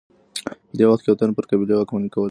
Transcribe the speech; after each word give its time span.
په 0.71 0.75
دې 0.77 0.85
وخت 0.87 1.01
کي 1.03 1.07
یو 1.09 1.19
تن 1.19 1.29
پر 1.37 1.43
قبیلې 1.49 1.75
واکمني 1.75 2.09
کوي. 2.13 2.19